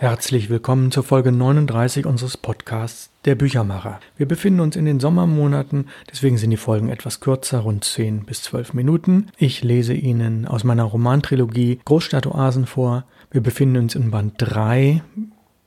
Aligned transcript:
Herzlich 0.00 0.48
willkommen 0.48 0.92
zur 0.92 1.02
Folge 1.02 1.32
39 1.32 2.06
unseres 2.06 2.36
Podcasts 2.36 3.10
Der 3.24 3.34
Büchermacher. 3.34 3.98
Wir 4.16 4.28
befinden 4.28 4.60
uns 4.60 4.76
in 4.76 4.84
den 4.84 5.00
Sommermonaten, 5.00 5.88
deswegen 6.08 6.38
sind 6.38 6.50
die 6.50 6.56
Folgen 6.56 6.88
etwas 6.88 7.18
kürzer, 7.18 7.58
rund 7.58 7.82
10 7.82 8.24
bis 8.24 8.44
12 8.44 8.74
Minuten. 8.74 9.26
Ich 9.38 9.64
lese 9.64 9.94
Ihnen 9.94 10.46
aus 10.46 10.62
meiner 10.62 10.84
Romantrilogie 10.84 11.80
Großstadtoasen 11.84 12.66
vor. 12.66 13.06
Wir 13.32 13.40
befinden 13.40 13.78
uns 13.78 13.96
in 13.96 14.12
Band 14.12 14.34
3. 14.38 15.02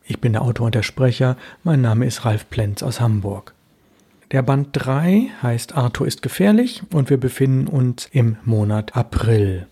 Ich 0.05 0.21
bin 0.21 0.31
der 0.31 0.43
Autor 0.43 0.67
und 0.67 0.75
der 0.75 0.83
Sprecher. 0.83 1.35
Mein 1.65 1.81
Name 1.81 2.05
ist 2.05 2.23
Ralf 2.23 2.49
Plenz 2.49 2.83
aus 2.83 3.01
Hamburg. 3.01 3.53
Der 4.31 4.43
Band 4.43 4.69
3 4.71 5.27
heißt 5.43 5.75
Arthur 5.75 6.07
ist 6.07 6.21
gefährlich 6.21 6.83
und 6.93 7.09
wir 7.09 7.17
befinden 7.17 7.67
uns 7.67 8.07
im 8.13 8.37
Monat 8.45 8.95
April. 8.95 9.67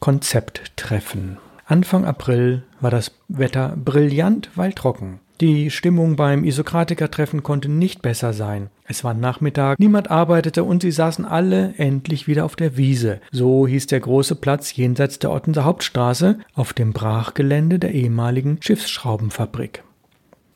Konzepttreffen. 0.00 1.38
Anfang 1.72 2.04
April 2.04 2.64
war 2.82 2.90
das 2.90 3.12
Wetter 3.28 3.74
brillant, 3.82 4.50
weil 4.56 4.74
trocken. 4.74 5.20
Die 5.40 5.70
Stimmung 5.70 6.16
beim 6.16 6.44
Isokratiker-Treffen 6.44 7.42
konnte 7.42 7.70
nicht 7.70 8.02
besser 8.02 8.34
sein. 8.34 8.68
Es 8.84 9.04
war 9.04 9.14
Nachmittag, 9.14 9.78
niemand 9.78 10.10
arbeitete 10.10 10.64
und 10.64 10.82
sie 10.82 10.90
saßen 10.90 11.24
alle 11.24 11.72
endlich 11.78 12.28
wieder 12.28 12.44
auf 12.44 12.56
der 12.56 12.76
Wiese. 12.76 13.22
So 13.30 13.66
hieß 13.66 13.86
der 13.86 14.00
große 14.00 14.34
Platz 14.34 14.76
jenseits 14.76 15.18
der 15.18 15.30
Ottenser 15.30 15.64
Hauptstraße 15.64 16.40
auf 16.52 16.74
dem 16.74 16.92
Brachgelände 16.92 17.78
der 17.78 17.92
ehemaligen 17.92 18.58
Schiffsschraubenfabrik. 18.60 19.82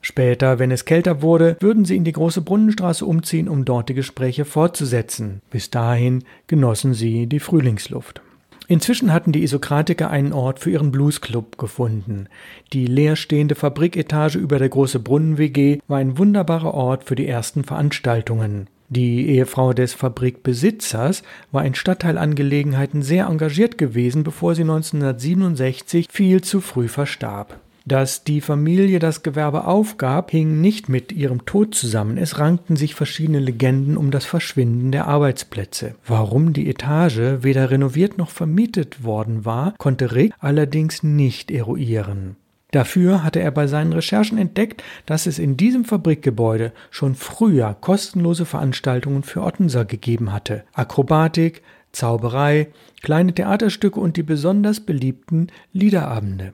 Später, 0.03 0.59
wenn 0.59 0.71
es 0.71 0.85
kälter 0.85 1.23
wurde, 1.23 1.57
würden 1.61 1.87
sie 1.87 1.97
in 1.97 2.05
die 2.05 2.13
große 2.13 2.43
Brunnenstraße 2.43 3.07
umziehen, 3.07 3.49
um 3.49 3.65
dort 3.65 3.89
die 3.89 3.95
Gespräche 3.95 4.45
fortzusetzen. 4.45 5.41
Bis 5.49 5.71
dahin 5.71 6.25
genossen 6.47 6.93
sie 6.93 7.27
die 7.27 7.41
Frühlingsluft. 7.41 8.21
Inzwischen 8.69 9.13
hatten 9.13 9.33
die 9.33 9.43
Isokratiker 9.43 10.11
einen 10.11 10.33
Ort 10.33 10.59
für 10.59 10.71
ihren 10.71 10.91
Bluesclub 10.91 11.57
gefunden. 11.57 12.29
Die 12.73 12.87
leerstehende 12.87 13.55
Fabriketage 13.55 14.39
über 14.39 14.59
der 14.59 14.69
große 14.69 14.99
Brunnen-WG 14.99 15.79
war 15.87 15.99
ein 15.99 16.19
wunderbarer 16.19 16.75
Ort 16.75 17.05
für 17.05 17.15
die 17.15 17.29
ersten 17.29 17.65
Veranstaltungen. 17.65 18.69
Die 18.89 19.29
Ehefrau 19.29 19.73
des 19.73 19.95
Fabrikbesitzers 19.95 21.23
war 21.51 21.65
in 21.65 21.75
Stadtteilangelegenheiten 21.75 23.03
sehr 23.03 23.27
engagiert 23.27 23.79
gewesen, 23.79 24.23
bevor 24.23 24.55
sie 24.55 24.63
1967 24.63 26.09
viel 26.11 26.41
zu 26.43 26.61
früh 26.61 26.89
verstarb. 26.89 27.59
Dass 27.89 28.25
die 28.25 28.41
Familie 28.41 28.99
das 28.99 29.23
Gewerbe 29.23 29.65
aufgab, 29.65 30.33
hing 30.33 30.61
nicht 30.61 30.89
mit 30.89 31.13
ihrem 31.13 31.47
Tod 31.47 31.73
zusammen. 31.73 32.19
Es 32.19 32.41
rankten 32.41 32.75
sich 32.75 32.97
verschiedene 32.97 33.39
Legenden 33.39 33.97
um 33.97 34.11
das 34.11 34.25
Verschwinden 34.25 34.91
der 34.91 35.07
Arbeitsplätze. 35.07 35.95
Warum 36.05 36.53
die 36.53 36.69
Etage 36.69 37.43
weder 37.43 37.71
renoviert 37.71 38.19
noch 38.19 38.31
vermietet 38.31 39.05
worden 39.05 39.45
war, 39.45 39.73
konnte 39.79 40.17
Rick 40.17 40.33
allerdings 40.41 41.05
nicht 41.05 41.53
eruieren. 41.53 42.35
Dafür 42.73 43.23
hatte 43.23 43.39
er 43.39 43.53
bei 43.53 43.69
seinen 43.69 43.93
Recherchen 43.93 44.37
entdeckt, 44.37 44.83
dass 45.07 45.27
es 45.27 45.39
in 45.39 45.57
diesem 45.57 45.85
Fabrikgebäude 45.85 46.73
schon 46.91 47.15
früher 47.15 47.77
kostenlose 47.81 48.47
Veranstaltungen 48.47 49.23
für 49.23 49.45
Ottenser 49.45 49.85
gegeben 49.85 50.33
hatte. 50.33 50.65
Akrobatik, 50.73 51.63
Zauberei, 51.93 52.67
kleine 53.01 53.33
Theaterstücke 53.33 54.01
und 54.01 54.17
die 54.17 54.25
besonders 54.25 54.81
beliebten 54.81 55.47
Liederabende. 55.73 56.53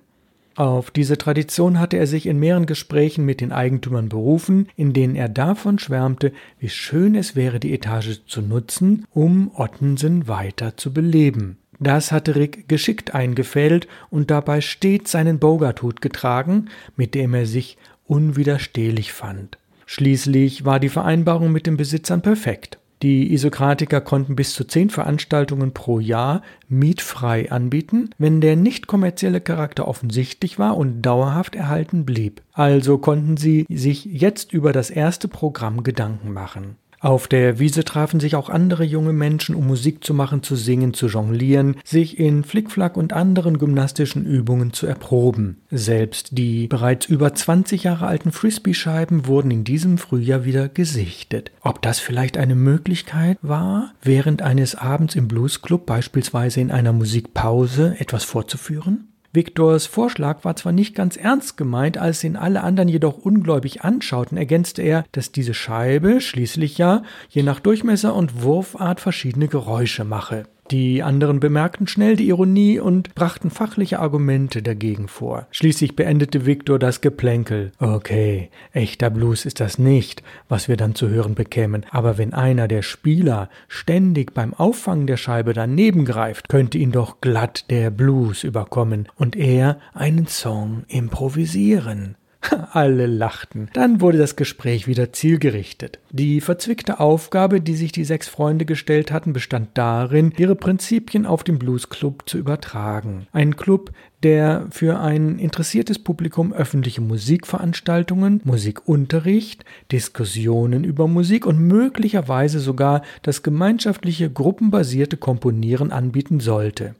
Auf 0.55 0.91
diese 0.91 1.17
Tradition 1.17 1.79
hatte 1.79 1.97
er 1.97 2.07
sich 2.07 2.27
in 2.27 2.39
mehreren 2.39 2.67
Gesprächen 2.67 3.25
mit 3.25 3.41
den 3.41 3.53
Eigentümern 3.53 4.09
berufen, 4.09 4.69
in 4.77 4.93
denen 4.93 5.17
er 5.17 5.29
davon 5.29 5.79
schwärmte, 5.79 6.33
wie 6.59 6.69
schön 6.69 7.15
es 7.15 7.35
wäre, 7.35 7.59
die 7.59 7.73
Etage 7.73 8.21
zu 8.27 8.43
nutzen, 8.43 9.07
um 9.11 9.51
Ottensen 9.55 10.29
weiter 10.29 10.77
zu 10.77 10.93
beleben. 10.93 11.59
Das 11.81 12.13
hatte 12.13 12.37
Rick 12.37 12.69
geschickt 12.69 13.15
eingefädelt 13.15 13.89
und 14.11 14.31
dabei 14.31 14.61
stets 14.61 15.11
seinen 15.11 15.39
Bogart-Hut 15.39 16.01
getragen, 16.01 16.67
mit 16.97 17.15
dem 17.15 17.35
er 17.35 17.47
sich 17.47 17.77
unwiderstehlich 18.07 19.13
fand. 19.13 19.59
Schließlich 19.87 20.65
war 20.65 20.79
die 20.79 20.91
Vereinbarung 20.91 21.51
mit 21.51 21.67
den 21.67 21.77
Besitzern 21.77 22.23
perfekt. 22.23 22.79
Die 23.03 23.33
Isokratiker 23.33 24.01
konnten 24.01 24.37
bis 24.37 24.55
zu 24.55 24.65
zehn 24.65 24.89
Veranstaltungen 24.89 25.75
pro 25.75 25.99
Jahr 25.99 26.43
mietfrei 26.69 27.51
anbieten, 27.51 28.11
wenn 28.17 28.41
der 28.41 28.55
nicht 28.55 28.87
kommerzielle 28.87 29.41
Charakter 29.41 29.89
offensichtlich 29.89 30.61
war 30.61 30.77
und 30.77 31.03
dauerhaft 31.03 31.57
erhalten 31.57 32.05
blieb. 32.05 32.43
Also 32.53 32.99
konnten 32.99 33.37
sie 33.37 33.67
sich 33.69 34.05
jetzt 34.05 34.53
über 34.53 34.73
das 34.73 34.89
erste 34.91 35.27
Programm 35.27 35.83
Gedanken 35.83 36.33
machen. 36.33 36.77
Auf 37.03 37.27
der 37.27 37.59
Wiese 37.59 37.83
trafen 37.83 38.21
sich 38.21 38.37
auch 38.37 38.49
andere 38.49 38.85
junge 38.85 39.13
Menschen, 39.13 39.57
um 39.57 39.67
Musik 39.67 40.05
zu 40.05 40.15
machen, 40.15 40.45
zu 40.45 40.55
singen, 40.55 40.95
zu 40.95 41.09
jonglieren, 41.09 41.77
sich 41.85 42.17
in 42.17 42.45
Flickflack 42.45 42.97
und 42.97 43.13
anderen 43.13 43.59
gymnastischen 43.59 44.25
Übungen 44.25 44.73
zu 44.73 44.87
erproben. 44.87 45.59
Selbst 45.69 46.39
die 46.39 46.69
bereits 46.69 47.07
über 47.07 47.35
20 47.35 47.83
Jahre 47.83 48.07
alten 48.07 48.31
Frisbee-Scheiben 48.31 49.27
wurden 49.27 49.51
in 49.51 49.65
diesem 49.65 49.99
Frühjahr 49.99 50.45
wieder 50.45 50.69
gesichtet. 50.69 51.51
Ob 51.63 51.83
das 51.83 51.99
vielleicht 51.99 52.37
eine 52.39 52.55
Möglichkeit 52.55 53.37
war, 53.43 53.93
während 54.01 54.41
eines 54.41 54.77
Abends 54.77 55.17
im 55.17 55.27
Bluesclub 55.27 55.85
beispielsweise 55.87 56.61
in 56.61 56.71
einer 56.71 56.93
Musikpause 56.93 57.97
etwas 57.99 58.23
vorzuführen? 58.23 59.12
Viktors 59.35 59.87
Vorschlag 59.87 60.45
war 60.45 60.57
zwar 60.57 60.73
nicht 60.73 60.95
ganz 60.95 61.17
ernst 61.17 61.57
gemeint, 61.57 61.97
als 61.97 62.23
ihn 62.23 62.37
alle 62.37 62.63
anderen 62.63 62.89
jedoch 62.89 63.17
ungläubig 63.17 63.83
anschauten, 63.83 64.37
ergänzte 64.37 64.83
er, 64.83 65.05
dass 65.13 65.33
diese 65.33 65.55
Scheibe 65.55 66.21
schließlich 66.21 66.77
ja 66.77 67.03
je 67.31 67.43
nach 67.43 67.59
Durchmesser 67.59 68.15
und 68.15 68.43
Wurfart 68.43 69.01
verschiedene 69.01 69.49
Geräusche 69.49 70.05
mache. 70.05 70.45
Die 70.73 71.03
anderen 71.03 71.39
bemerkten 71.39 71.87
schnell 71.87 72.17
die 72.17 72.29
Ironie 72.29 72.81
und 72.81 73.15
brachten 73.15 73.51
fachliche 73.51 73.99
Argumente 73.99 74.63
dagegen 74.63 75.07
vor. 75.07 75.47
Schließlich 75.51 75.97
beendete 75.97 76.47
Victor 76.47 76.79
das 76.79 77.03
Geplänkel. 77.03 77.73
Okay, 77.79 78.49
echter 78.73 79.11
Blues 79.11 79.45
ist 79.45 79.61
das 79.61 79.79
nicht, 79.79 80.23
was 80.49 80.69
wir 80.69 80.79
dann 80.79 80.95
zu 80.95 81.11
hören 81.11 81.35
bekämen, 81.35 81.85
aber 81.91 82.17
wenn 82.17 82.33
einer 82.33 82.69
der 82.69 82.81
Spieler 82.81 83.51
ständig 83.69 84.33
beim 84.33 84.55
Auffangen 84.55 85.07
der 85.07 85.19
Scheibe 85.19 85.53
daneben 85.53 86.07
greift, 86.07 86.49
könnte 86.49 86.79
ihn 86.79 86.91
doch 86.91 87.21
glatt 87.21 87.67
der 87.69 87.91
Blues 87.91 88.43
überkommen 88.43 89.09
und 89.17 89.37
er 89.37 89.79
einen 89.93 90.27
Song 90.27 90.85
improvisieren. 90.89 92.17
Alle 92.73 93.07
lachten. 93.07 93.69
Dann 93.73 94.01
wurde 94.01 94.19
das 94.19 94.37
Gespräch 94.37 94.87
wieder 94.87 95.13
zielgerichtet. 95.13 95.99
Die 96.11 96.41
verzwickte 96.41 97.01
Aufgabe, 97.01 97.61
die 97.61 97.75
sich 97.75 97.93
die 97.93 98.05
sechs 98.05 98.29
Freunde 98.29 98.65
gestellt 98.65 99.13
hatten, 99.13 99.33
bestand 99.33 99.71
darin, 99.75 100.33
ihre 100.37 100.57
Prinzipien 100.57 101.27
auf 101.27 101.45
den 101.45 101.59
Blues 101.59 101.89
Club 101.89 102.25
zu 102.27 102.39
übertragen. 102.39 103.27
Ein 103.33 103.57
Club, 103.57 103.93
der 104.23 104.67
für 104.71 105.01
ein 105.01 105.39
interessiertes 105.39 105.99
Publikum 105.99 106.53
öffentliche 106.53 107.01
Musikveranstaltungen, 107.01 108.41
Musikunterricht, 108.45 109.65
Diskussionen 109.91 110.85
über 110.85 111.09
Musik 111.09 111.47
und 111.47 111.59
möglicherweise 111.59 112.61
sogar 112.61 113.03
das 113.23 113.43
gemeinschaftliche 113.43 114.31
gruppenbasierte 114.31 115.17
Komponieren 115.17 115.93
anbieten 115.93 116.41
sollte. 116.41 116.95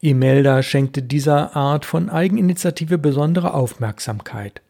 Imelda 0.00 0.62
schenkte 0.62 1.02
dieser 1.02 1.54
Art 1.54 1.84
von 1.84 2.08
Eigeninitiative 2.08 2.96
besondere 2.96 3.52
Aufmerksamkeit. 3.52 4.62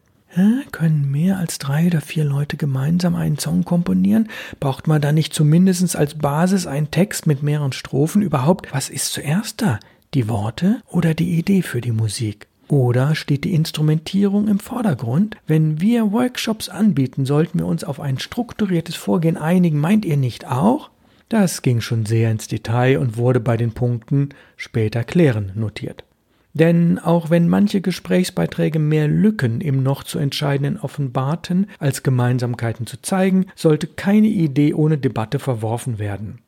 Können 0.71 1.11
mehr 1.11 1.37
als 1.37 1.59
drei 1.59 1.87
oder 1.87 2.01
vier 2.01 2.23
Leute 2.23 2.55
gemeinsam 2.55 3.15
einen 3.15 3.37
Song 3.37 3.65
komponieren? 3.65 4.29
Braucht 4.59 4.87
man 4.87 5.01
da 5.01 5.11
nicht 5.11 5.33
zumindest 5.33 5.95
als 5.95 6.17
Basis 6.17 6.67
einen 6.67 6.91
Text 6.91 7.27
mit 7.27 7.43
mehreren 7.43 7.73
Strophen? 7.73 8.21
Überhaupt, 8.21 8.73
was 8.73 8.89
ist 8.89 9.11
zuerst 9.11 9.61
da? 9.61 9.79
Die 10.13 10.29
Worte 10.29 10.81
oder 10.89 11.13
die 11.13 11.37
Idee 11.37 11.61
für 11.61 11.81
die 11.81 11.91
Musik? 11.91 12.47
Oder 12.67 13.15
steht 13.15 13.43
die 13.43 13.53
Instrumentierung 13.53 14.47
im 14.47 14.59
Vordergrund? 14.59 15.35
Wenn 15.45 15.81
wir 15.81 16.13
Workshops 16.13 16.69
anbieten, 16.69 17.25
sollten 17.25 17.59
wir 17.59 17.65
uns 17.65 17.83
auf 17.83 17.99
ein 17.99 18.17
strukturiertes 18.17 18.95
Vorgehen 18.95 19.35
einigen. 19.35 19.77
Meint 19.77 20.05
ihr 20.05 20.15
nicht 20.15 20.47
auch? 20.47 20.89
Das 21.27 21.61
ging 21.61 21.81
schon 21.81 22.05
sehr 22.05 22.31
ins 22.31 22.47
Detail 22.47 22.97
und 22.99 23.17
wurde 23.17 23.41
bei 23.41 23.57
den 23.57 23.73
Punkten 23.73 24.29
später 24.55 25.03
klären 25.03 25.51
notiert. 25.55 26.05
Denn 26.53 26.99
auch 26.99 27.29
wenn 27.29 27.47
manche 27.47 27.81
Gesprächsbeiträge 27.81 28.79
mehr 28.79 29.07
Lücken 29.07 29.61
im 29.61 29.83
noch 29.83 30.03
zu 30.03 30.19
entscheidenden 30.19 30.77
offenbarten, 30.77 31.67
als 31.79 32.03
Gemeinsamkeiten 32.03 32.85
zu 32.87 33.01
zeigen, 33.01 33.45
sollte 33.55 33.87
keine 33.87 34.27
Idee 34.27 34.73
ohne 34.73 34.97
Debatte 34.97 35.39
verworfen 35.39 35.97
werden. 35.99 36.39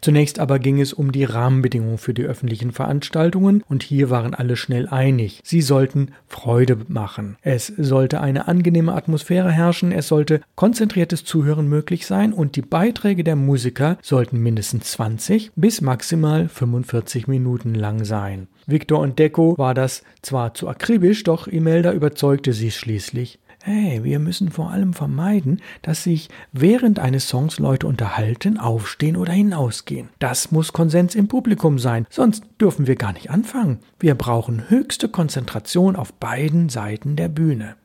Zunächst 0.00 0.38
aber 0.38 0.58
ging 0.58 0.80
es 0.80 0.92
um 0.92 1.10
die 1.12 1.24
Rahmenbedingungen 1.24 1.98
für 1.98 2.14
die 2.14 2.22
öffentlichen 2.22 2.72
Veranstaltungen 2.72 3.64
und 3.68 3.82
hier 3.82 4.10
waren 4.10 4.34
alle 4.34 4.56
schnell 4.56 4.88
einig. 4.88 5.40
Sie 5.44 5.60
sollten 5.60 6.12
Freude 6.26 6.78
machen. 6.88 7.36
Es 7.42 7.66
sollte 7.66 8.20
eine 8.20 8.46
angenehme 8.48 8.94
Atmosphäre 8.94 9.50
herrschen, 9.50 9.90
es 9.92 10.08
sollte 10.08 10.40
konzentriertes 10.54 11.24
Zuhören 11.24 11.68
möglich 11.68 12.06
sein 12.06 12.32
und 12.32 12.56
die 12.56 12.62
Beiträge 12.62 13.24
der 13.24 13.36
Musiker 13.36 13.98
sollten 14.02 14.38
mindestens 14.38 14.92
20 14.92 15.50
bis 15.56 15.80
maximal 15.80 16.48
45 16.48 17.26
Minuten 17.26 17.74
lang 17.74 18.04
sein. 18.04 18.46
Victor 18.66 19.00
und 19.00 19.18
Deco 19.18 19.56
war 19.56 19.74
das 19.74 20.02
zwar 20.22 20.54
zu 20.54 20.68
akribisch, 20.68 21.24
doch 21.24 21.48
Imelda 21.48 21.92
überzeugte 21.92 22.52
sie 22.52 22.70
schließlich. 22.70 23.38
Hey, 23.70 24.02
wir 24.02 24.18
müssen 24.18 24.50
vor 24.50 24.70
allem 24.70 24.94
vermeiden, 24.94 25.60
dass 25.82 26.02
sich 26.02 26.30
während 26.52 26.98
eines 26.98 27.28
Songs 27.28 27.58
Leute 27.58 27.86
unterhalten, 27.86 28.56
aufstehen 28.56 29.14
oder 29.14 29.34
hinausgehen. 29.34 30.08
Das 30.20 30.50
muss 30.50 30.72
Konsens 30.72 31.14
im 31.14 31.28
Publikum 31.28 31.78
sein, 31.78 32.06
sonst 32.08 32.44
dürfen 32.58 32.86
wir 32.86 32.96
gar 32.96 33.12
nicht 33.12 33.28
anfangen. 33.28 33.80
Wir 34.00 34.14
brauchen 34.14 34.70
höchste 34.70 35.10
Konzentration 35.10 35.96
auf 35.96 36.14
beiden 36.14 36.70
Seiten 36.70 37.14
der 37.14 37.28
Bühne. 37.28 37.76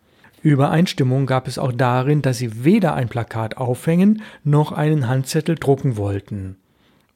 Übereinstimmung 0.41 1.25
gab 1.25 1.49
es 1.49 1.57
auch 1.57 1.73
darin, 1.73 2.21
dass 2.21 2.37
sie 2.37 2.63
weder 2.63 2.93
ein 2.93 3.09
Plakat 3.09 3.57
aufhängen 3.57 4.21
noch 4.45 4.71
einen 4.71 5.09
Handzettel 5.09 5.55
drucken 5.55 5.97
wollten. 5.97 6.55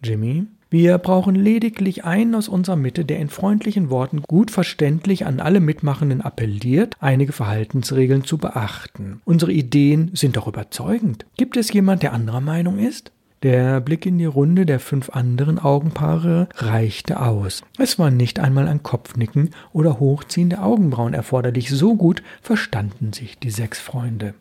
Jimmy, 0.03 0.45
wir 0.69 0.97
brauchen 0.97 1.35
lediglich 1.35 2.03
einen 2.03 2.35
aus 2.35 2.49
unserer 2.49 2.75
Mitte, 2.75 3.05
der 3.05 3.19
in 3.19 3.29
freundlichen 3.29 3.89
Worten 3.89 4.21
gut 4.21 4.51
verständlich 4.51 5.25
an 5.25 5.39
alle 5.39 5.61
Mitmachenden 5.61 6.21
appelliert, 6.21 6.95
einige 6.99 7.31
Verhaltensregeln 7.31 8.25
zu 8.25 8.37
beachten. 8.37 9.21
Unsere 9.23 9.53
Ideen 9.53 10.11
sind 10.13 10.35
doch 10.35 10.47
überzeugend. 10.47 11.25
Gibt 11.37 11.55
es 11.55 11.71
jemand, 11.71 12.03
der 12.03 12.11
anderer 12.13 12.41
Meinung 12.41 12.79
ist? 12.79 13.11
Der 13.43 13.79
Blick 13.81 14.05
in 14.05 14.17
die 14.17 14.25
Runde 14.25 14.65
der 14.65 14.79
fünf 14.79 15.11
anderen 15.11 15.59
Augenpaare 15.59 16.49
reichte 16.55 17.21
aus. 17.21 17.61
Es 17.77 17.99
war 17.99 18.09
nicht 18.09 18.39
einmal 18.39 18.67
ein 18.67 18.81
Kopfnicken 18.81 19.51
oder 19.71 19.99
Hochziehen 19.99 20.49
der 20.49 20.65
Augenbrauen 20.65 21.13
erforderlich, 21.13 21.69
so 21.69 21.95
gut 21.95 22.23
verstanden 22.41 23.13
sich 23.13 23.37
die 23.37 23.51
sechs 23.51 23.79
Freunde. 23.79 24.33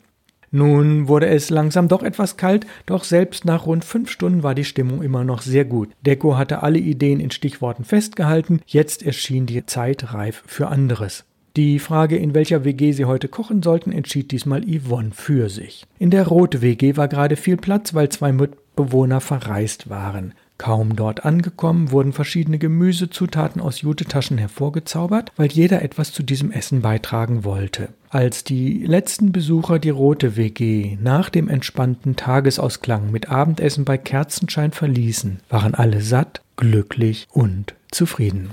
Nun 0.51 1.07
wurde 1.07 1.27
es 1.27 1.49
langsam 1.49 1.87
doch 1.87 2.03
etwas 2.03 2.37
kalt, 2.37 2.65
doch 2.85 3.03
selbst 3.03 3.45
nach 3.45 3.65
rund 3.65 3.83
fünf 3.83 4.09
Stunden 4.09 4.43
war 4.43 4.55
die 4.55 4.63
Stimmung 4.63 5.03
immer 5.03 5.23
noch 5.23 5.41
sehr 5.41 5.65
gut. 5.65 5.89
Deko 6.05 6.37
hatte 6.37 6.63
alle 6.63 6.79
Ideen 6.79 7.19
in 7.19 7.31
Stichworten 7.31 7.83
festgehalten, 7.83 8.61
jetzt 8.65 9.03
erschien 9.03 9.45
die 9.45 9.65
Zeit 9.65 10.13
reif 10.13 10.43
für 10.45 10.67
anderes. 10.67 11.25
Die 11.57 11.79
Frage, 11.79 12.17
in 12.17 12.35
welcher 12.35 12.63
WG 12.65 12.91
sie 12.91 13.05
heute 13.05 13.27
kochen 13.27 13.63
sollten, 13.63 13.91
entschied 13.91 14.31
diesmal 14.31 14.61
Yvonne 14.63 15.09
für 15.11 15.49
sich. 15.49 15.85
In 15.97 16.11
der 16.11 16.27
Rote 16.27 16.61
WG 16.61 16.97
war 16.97 17.07
gerade 17.07 17.35
viel 17.35 17.57
Platz, 17.57 17.95
weil 17.95 18.09
zwei 18.09 18.31
Mitbewohner 18.31 19.21
verreist 19.21 19.89
waren. 19.89 20.35
Kaum 20.57 20.95
dort 20.95 21.23
angekommen, 21.23 21.91
wurden 21.91 22.13
verschiedene 22.13 22.57
Gemüsezutaten 22.57 23.61
aus 23.61 23.81
Jutetaschen 23.81 24.39
hervorgezaubert, 24.39 25.31
weil 25.35 25.51
jeder 25.51 25.83
etwas 25.83 26.11
zu 26.11 26.23
diesem 26.23 26.51
Essen 26.51 26.81
beitragen 26.81 27.43
wollte. 27.43 27.89
Als 28.09 28.43
die 28.43 28.83
letzten 28.85 29.31
Besucher 29.31 29.77
die 29.77 29.91
Rote 29.91 30.35
WG 30.35 30.97
nach 31.01 31.29
dem 31.29 31.47
entspannten 31.47 32.15
Tagesausklang 32.15 33.11
mit 33.11 33.29
Abendessen 33.29 33.85
bei 33.85 33.97
Kerzenschein 33.97 34.71
verließen, 34.71 35.41
waren 35.49 35.75
alle 35.75 36.01
satt, 36.01 36.41
glücklich 36.55 37.27
und 37.31 37.75
zufrieden. 37.91 38.49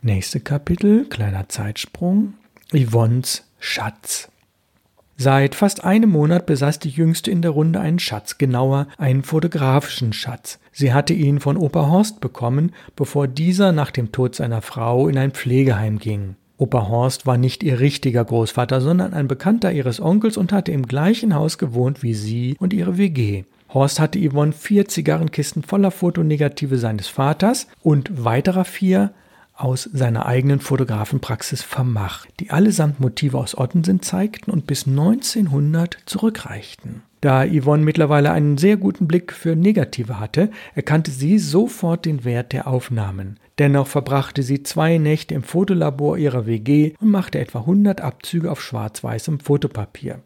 Nächste 0.00 0.40
Kapitel, 0.40 1.04
kleiner 1.04 1.48
Zeitsprung, 1.48 2.34
Yvonnes 2.72 3.44
Schatz. 3.60 4.31
Seit 5.22 5.54
fast 5.54 5.84
einem 5.84 6.10
Monat 6.10 6.46
besaß 6.46 6.80
die 6.80 6.88
Jüngste 6.88 7.30
in 7.30 7.42
der 7.42 7.52
Runde 7.52 7.78
einen 7.78 8.00
Schatz, 8.00 8.38
genauer 8.38 8.88
einen 8.98 9.22
fotografischen 9.22 10.12
Schatz. 10.12 10.58
Sie 10.72 10.92
hatte 10.92 11.12
ihn 11.12 11.38
von 11.38 11.56
Opa 11.56 11.86
Horst 11.86 12.20
bekommen, 12.20 12.72
bevor 12.96 13.28
dieser 13.28 13.70
nach 13.70 13.92
dem 13.92 14.10
Tod 14.10 14.34
seiner 14.34 14.62
Frau 14.62 15.06
in 15.06 15.16
ein 15.16 15.30
Pflegeheim 15.30 16.00
ging. 16.00 16.34
Opa 16.58 16.88
Horst 16.88 17.24
war 17.24 17.36
nicht 17.38 17.62
ihr 17.62 17.78
richtiger 17.78 18.24
Großvater, 18.24 18.80
sondern 18.80 19.14
ein 19.14 19.28
Bekannter 19.28 19.70
ihres 19.70 20.00
Onkels 20.00 20.36
und 20.36 20.52
hatte 20.52 20.72
im 20.72 20.88
gleichen 20.88 21.36
Haus 21.36 21.56
gewohnt 21.56 22.02
wie 22.02 22.14
sie 22.14 22.56
und 22.58 22.72
ihre 22.72 22.98
WG. 22.98 23.44
Horst 23.72 24.00
hatte 24.00 24.18
Yvonne 24.18 24.50
vier 24.50 24.88
Zigarrenkisten 24.88 25.62
voller 25.62 25.92
Fotonegative 25.92 26.78
seines 26.78 27.06
Vaters 27.06 27.68
und 27.84 28.24
weiterer 28.24 28.64
vier 28.64 29.12
aus 29.54 29.88
seiner 29.92 30.26
eigenen 30.26 30.60
Fotografenpraxis 30.60 31.62
vermacht, 31.62 32.28
die 32.40 32.50
allesamt 32.50 33.00
Motive 33.00 33.38
aus 33.38 33.56
Ottensen 33.56 34.02
zeigten 34.02 34.50
und 34.50 34.66
bis 34.66 34.86
1900 34.86 35.98
zurückreichten. 36.06 37.02
Da 37.20 37.46
Yvonne 37.46 37.84
mittlerweile 37.84 38.32
einen 38.32 38.58
sehr 38.58 38.76
guten 38.76 39.06
Blick 39.06 39.32
für 39.32 39.54
Negative 39.54 40.18
hatte, 40.18 40.50
erkannte 40.74 41.12
sie 41.12 41.38
sofort 41.38 42.04
den 42.04 42.24
Wert 42.24 42.52
der 42.52 42.66
Aufnahmen. 42.66 43.38
Dennoch 43.58 43.86
verbrachte 43.86 44.42
sie 44.42 44.64
zwei 44.64 44.98
Nächte 44.98 45.34
im 45.34 45.44
Fotolabor 45.44 46.18
ihrer 46.18 46.46
WG 46.46 46.94
und 47.00 47.10
machte 47.10 47.38
etwa 47.38 47.60
100 47.60 48.00
Abzüge 48.00 48.50
auf 48.50 48.60
schwarz-weißem 48.60 49.38
Fotopapier. 49.38 50.18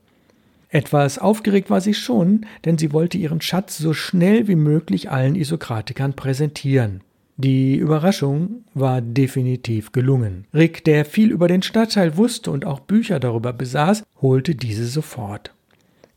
Etwas 0.70 1.18
aufgeregt 1.18 1.68
war 1.68 1.80
sie 1.80 1.94
schon, 1.94 2.46
denn 2.64 2.78
sie 2.78 2.92
wollte 2.92 3.18
ihren 3.18 3.40
Schatz 3.40 3.76
so 3.76 3.92
schnell 3.92 4.48
wie 4.48 4.56
möglich 4.56 5.10
allen 5.10 5.34
Isokratikern 5.34 6.14
präsentieren. 6.14 7.02
Die 7.38 7.76
Überraschung 7.76 8.64
war 8.72 9.02
definitiv 9.02 9.92
gelungen. 9.92 10.46
Rick, 10.54 10.84
der 10.84 11.04
viel 11.04 11.30
über 11.30 11.48
den 11.48 11.62
Stadtteil 11.62 12.16
wusste 12.16 12.50
und 12.50 12.64
auch 12.64 12.80
Bücher 12.80 13.20
darüber 13.20 13.52
besaß, 13.52 14.04
holte 14.22 14.54
diese 14.54 14.86
sofort. 14.86 15.52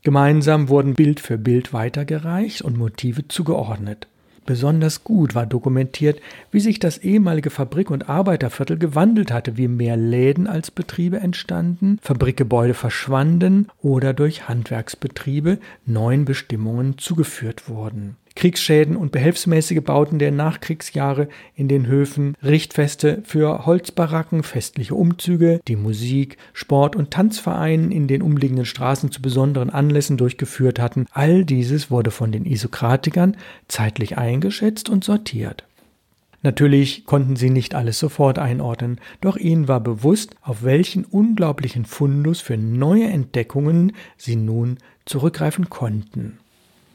Gemeinsam 0.02 0.70
wurden 0.70 0.94
Bild 0.94 1.20
für 1.20 1.36
Bild 1.36 1.74
weitergereicht 1.74 2.62
und 2.62 2.78
Motive 2.78 3.28
zugeordnet. 3.28 4.08
Besonders 4.46 5.04
gut 5.04 5.34
war 5.34 5.44
dokumentiert, 5.44 6.20
wie 6.50 6.60
sich 6.60 6.78
das 6.78 6.96
ehemalige 6.96 7.50
Fabrik- 7.50 7.90
und 7.90 8.08
Arbeiterviertel 8.08 8.78
gewandelt 8.78 9.30
hatte, 9.30 9.58
wie 9.58 9.68
mehr 9.68 9.98
Läden 9.98 10.46
als 10.46 10.70
Betriebe 10.70 11.20
entstanden, 11.20 11.98
Fabrikgebäude 12.00 12.72
verschwanden 12.72 13.68
oder 13.82 14.14
durch 14.14 14.48
Handwerksbetriebe 14.48 15.58
neuen 15.84 16.24
Bestimmungen 16.24 16.96
zugeführt 16.96 17.68
wurden. 17.68 18.16
Kriegsschäden 18.36 18.96
und 18.96 19.12
behelfsmäßige 19.12 19.80
Bauten 19.80 20.18
der 20.18 20.32
Nachkriegsjahre 20.32 21.28
in 21.54 21.68
den 21.68 21.86
Höfen, 21.86 22.34
Richtfeste 22.42 23.22
für 23.24 23.66
Holzbaracken, 23.66 24.42
festliche 24.42 24.94
Umzüge, 24.94 25.60
die 25.68 25.76
Musik, 25.76 26.36
Sport- 26.52 26.96
und 26.96 27.10
Tanzvereinen 27.10 27.90
in 27.90 28.06
den 28.06 28.22
umliegenden 28.22 28.66
Straßen 28.66 29.10
zu 29.10 29.20
besonderen 29.20 29.70
Anlässen 29.70 30.16
durchgeführt 30.16 30.78
hatten, 30.78 31.06
all 31.12 31.44
dieses 31.44 31.90
wurde 31.90 32.10
von 32.10 32.32
den 32.32 32.46
Isokratikern 32.46 33.36
zeitlich 33.68 34.16
eingeschätzt 34.16 34.88
und 34.88 35.04
sortiert. 35.04 35.64
Natürlich 36.42 37.04
konnten 37.04 37.36
sie 37.36 37.50
nicht 37.50 37.74
alles 37.74 37.98
sofort 37.98 38.38
einordnen, 38.38 38.98
doch 39.20 39.36
ihnen 39.36 39.68
war 39.68 39.80
bewusst, 39.80 40.34
auf 40.40 40.62
welchen 40.62 41.04
unglaublichen 41.04 41.84
Fundus 41.84 42.40
für 42.40 42.56
neue 42.56 43.04
Entdeckungen 43.04 43.92
sie 44.16 44.36
nun 44.36 44.78
zurückgreifen 45.04 45.68
konnten. 45.68 46.38